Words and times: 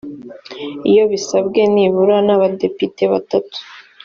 iyo 0.89 1.03
bisabwe 1.11 1.61
nibura 1.73 2.17
n’abadepite 2.27 3.01
batatu. 3.13 3.57